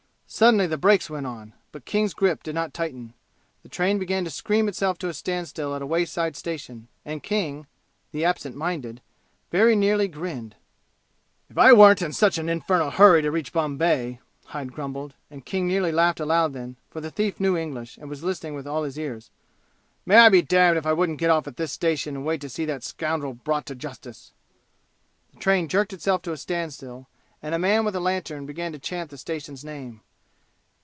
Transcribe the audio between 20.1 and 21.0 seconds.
I be damned if I